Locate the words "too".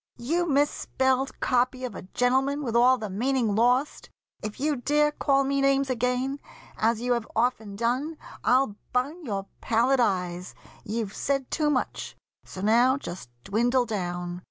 11.51-11.69